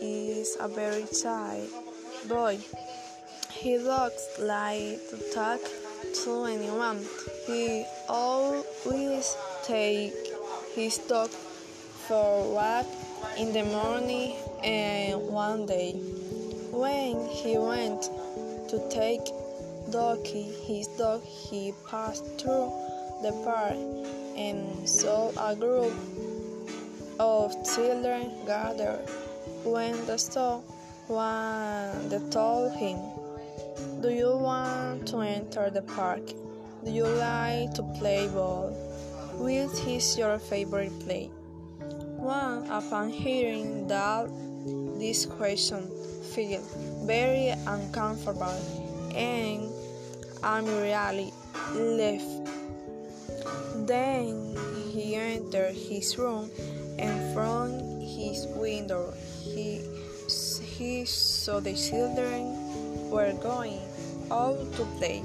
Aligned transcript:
is 0.00 0.56
a 0.60 0.68
very 0.68 1.06
shy 1.06 1.66
boy. 2.28 2.58
He 3.50 3.78
looks 3.78 4.38
like 4.38 4.98
to 5.10 5.16
talk 5.32 5.60
to 6.24 6.44
anyone. 6.44 7.04
He 7.46 7.84
always 8.08 9.36
take 9.64 10.14
his 10.74 10.98
dog 10.98 11.30
for 11.30 12.54
walk 12.54 12.86
in 13.38 13.52
the 13.52 13.64
morning 13.64 14.36
and 14.64 15.20
one 15.28 15.66
day 15.66 15.92
when 16.70 17.26
he 17.28 17.58
went 17.58 18.10
to 18.68 18.88
take 18.90 19.24
Doki 19.90 20.44
his 20.66 20.88
dog 20.98 21.22
he 21.22 21.72
passed 21.88 22.24
through 22.38 22.72
the 23.22 23.32
park 23.44 23.76
and 24.36 24.88
saw 24.88 25.30
a 25.38 25.54
group 25.54 25.92
of 27.18 27.52
children 27.74 28.32
gathered. 28.46 29.06
When 29.64 30.06
the 30.06 30.18
store 30.18 30.62
Juan 31.08 32.08
they 32.08 32.18
told 32.30 32.72
him, 32.74 32.98
Do 34.00 34.10
you 34.10 34.36
want 34.36 35.06
to 35.08 35.20
enter 35.20 35.70
the 35.70 35.82
park? 35.82 36.26
Do 36.84 36.90
you 36.90 37.06
like 37.06 37.74
to 37.74 37.82
play 37.98 38.26
ball? 38.28 38.74
Which 39.38 39.86
is 39.86 40.18
your 40.18 40.38
favorite 40.38 40.98
play? 41.00 41.30
Juan, 42.18 42.66
upon 42.70 43.10
hearing 43.10 43.86
that 43.86 44.26
this 44.98 45.26
question, 45.26 45.86
felt 46.34 46.64
very 47.06 47.54
uncomfortable 47.66 48.58
and 49.14 49.70
immediately 50.42 51.32
left. 51.74 52.26
Then 53.86 54.56
he 54.90 55.14
entered 55.14 55.74
his 55.74 56.18
room 56.18 56.50
and 56.98 57.32
from 57.32 57.95
his 58.06 58.46
window 58.54 59.12
he, 59.42 59.82
he 60.62 61.04
saw 61.04 61.60
the 61.60 61.74
children 61.74 63.10
were 63.10 63.32
going 63.42 63.80
out 64.30 64.58
to 64.74 64.84
play. 64.98 65.22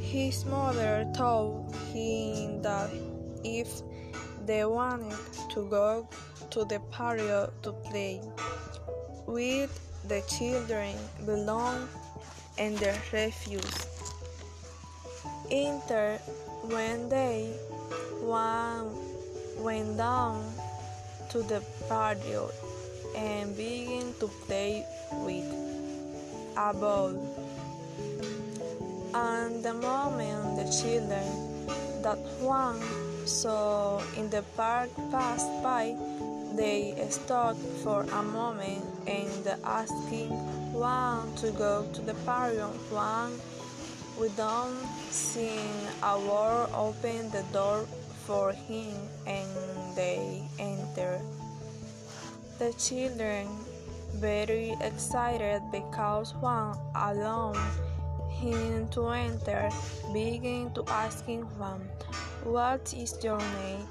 His 0.00 0.44
mother 0.44 1.06
told 1.14 1.74
him 1.92 2.62
that 2.62 2.90
if 3.44 3.82
they 4.44 4.64
wanted 4.64 5.16
to 5.50 5.66
go 5.68 6.08
to 6.50 6.64
the 6.64 6.80
patio 6.90 7.52
to 7.62 7.72
play 7.90 8.20
with 9.26 9.72
the 10.08 10.22
children 10.28 10.94
belong 11.24 11.88
and 12.58 12.76
they 12.78 12.96
refused. 13.12 13.88
Enter 15.50 16.18
when 16.62 17.08
they 17.08 17.52
Juan 18.22 18.90
went 19.58 19.96
down 19.96 20.42
to 21.30 21.42
the 21.42 21.62
patio 21.88 22.50
and 23.14 23.56
began 23.56 24.12
to 24.20 24.28
play 24.46 24.84
with 25.24 25.44
a 26.56 26.72
ball. 26.72 27.14
And 29.14 29.62
the 29.64 29.74
moment 29.74 30.56
the 30.56 30.64
children 30.70 32.02
that 32.02 32.18
Juan 32.40 32.80
saw 33.26 34.00
in 34.16 34.30
the 34.30 34.42
park 34.56 34.90
passed 35.10 35.50
by, 35.62 35.96
they 36.54 36.94
stopped 37.10 37.58
for 37.82 38.02
a 38.02 38.22
moment 38.22 38.84
and 39.06 39.46
asking 39.64 40.30
one 40.72 41.34
to 41.36 41.50
go 41.52 41.86
to 41.92 42.00
the 42.02 42.14
patio. 42.26 42.68
Juan 42.90 43.32
without 44.18 44.72
seeing 45.10 45.86
a 46.02 46.18
word 46.18 46.68
opened 46.74 47.32
the 47.32 47.44
door 47.52 47.86
for 48.26 48.52
him 48.52 48.92
and 49.26 49.48
they 49.94 50.42
entered. 50.58 51.22
The 52.58 52.72
children, 52.74 53.46
very 54.14 54.74
excited 54.80 55.62
because 55.70 56.34
Juan 56.34 56.76
allowed 56.94 57.56
him 58.30 58.88
to 58.88 59.08
enter, 59.08 59.70
began 60.12 60.72
to 60.74 60.84
asking 60.88 61.42
Juan, 61.58 61.80
What 62.42 62.92
is 62.92 63.14
your 63.22 63.38
name? 63.38 63.86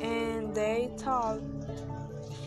And 0.00 0.54
they 0.54 0.90
told 0.96 1.42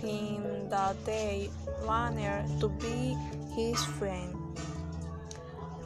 him 0.02 0.70
that 0.70 0.96
they 1.06 1.50
wanted 1.86 2.46
to 2.60 2.70
be 2.70 3.16
his 3.56 3.84
friend. 3.84 4.34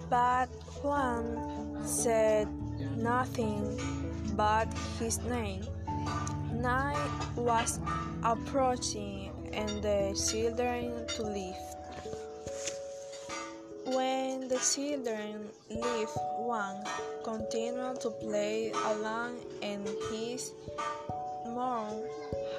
But 0.09 0.47
Juan 0.81 1.77
said 1.85 2.47
nothing 2.97 3.77
but 4.39 4.69
his 4.99 5.19
name. 5.25 5.67
Night 6.53 7.11
was 7.35 7.77
approaching 8.23 9.35
and 9.51 9.83
the 9.83 10.15
children 10.15 11.05
to 11.15 11.23
leave. 11.23 11.59
When 13.83 14.47
the 14.47 14.59
children 14.63 15.49
left, 15.69 16.17
Juan 16.39 16.85
continued 17.25 17.99
to 17.99 18.11
play 18.11 18.71
along 18.71 19.43
and 19.61 19.85
his 20.09 20.53
mom 21.47 21.99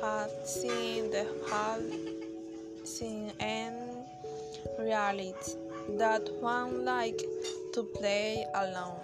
had 0.02 0.28
seen 0.44 1.10
the 1.10 1.24
whole 1.48 1.88
scene 2.84 3.32
and 3.41 4.04
realized 4.78 5.56
that 5.97 6.28
Juan 6.42 6.84
liked 6.84 7.24
to 7.72 7.84
play 7.97 8.44
alone. 8.54 9.00